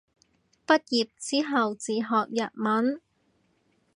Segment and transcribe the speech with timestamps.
[0.03, 0.05] 畢業
[1.19, 2.99] 之後自學日文